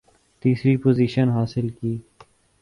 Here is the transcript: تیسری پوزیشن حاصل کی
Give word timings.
تیسری 0.41 0.77
پوزیشن 0.77 1.29
حاصل 1.29 1.69
کی 1.69 2.01